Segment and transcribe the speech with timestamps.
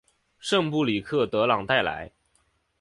[0.39, 2.11] 圣布里克德朗代莱。